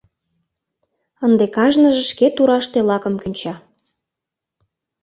[1.25, 3.55] Ынде кажныже шке тураште лакым кӱнча.